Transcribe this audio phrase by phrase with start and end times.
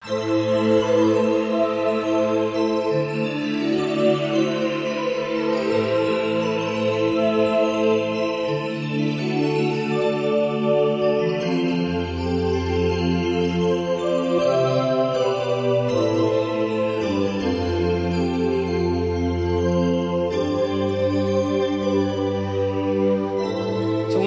[0.00, 0.14] 从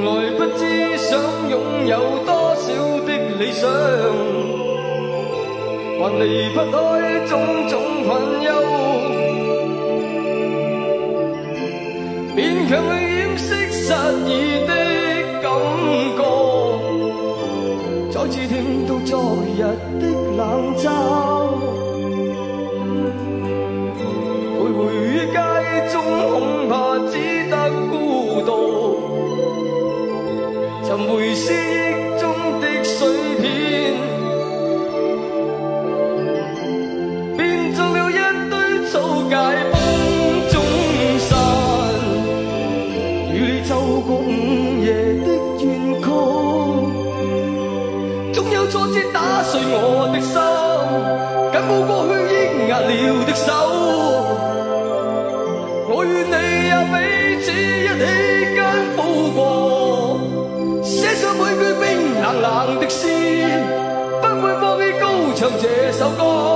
[0.05, 1.19] 来不知想
[1.49, 2.67] 拥有多少
[3.05, 3.09] 的
[3.39, 4.60] 理想，
[6.01, 6.77] 还离不开
[7.27, 7.31] 种
[7.69, 8.09] 种困
[8.41, 8.49] 忧，
[12.35, 13.93] 勉强去掩饰失
[14.25, 14.29] 意
[14.65, 14.69] 的
[15.43, 15.45] 感
[16.17, 16.19] 觉，
[18.09, 18.51] 再次听
[18.87, 19.11] 到昨
[19.45, 19.59] 日
[19.99, 20.03] 的
[20.35, 20.41] 冷
[20.75, 20.89] 嘲，
[49.43, 50.33] 碎我的心，
[51.51, 52.91] 紧抱过去抑压了
[53.25, 53.47] 的手。
[55.89, 56.35] 我与你
[56.69, 56.95] 也彼
[57.41, 58.03] 此一起
[58.55, 58.59] 艰
[58.95, 58.99] 苦
[59.35, 59.39] 过，
[60.83, 61.83] 写上每句冰
[62.21, 62.99] 冷冷的诗，
[64.21, 65.03] 不会放弃高
[65.35, 66.50] 唱这首歌。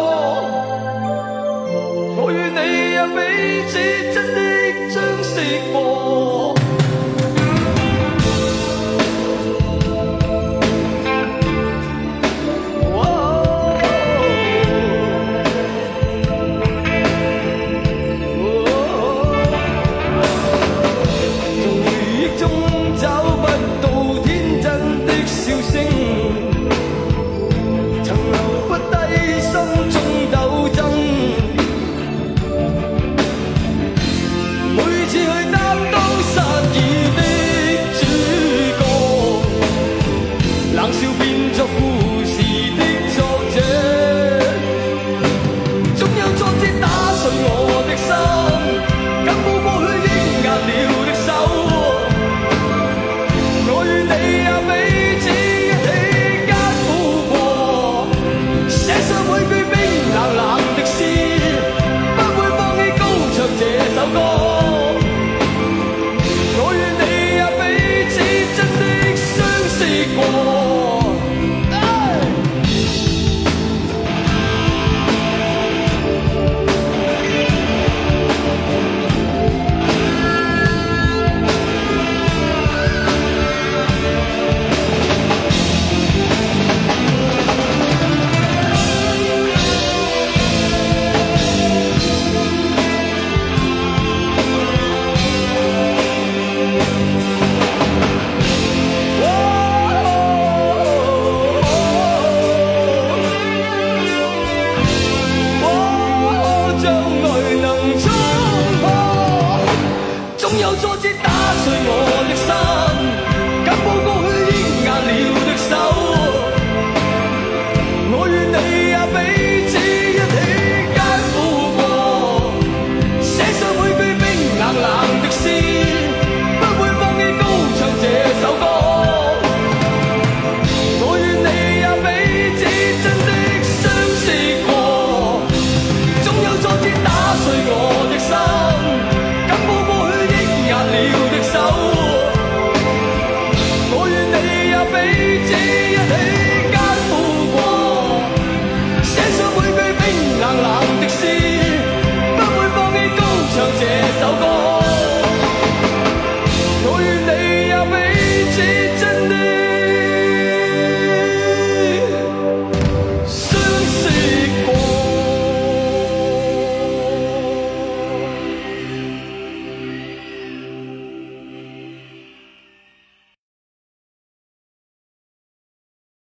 [110.78, 111.30] 再次打
[111.64, 112.85] 碎我的心。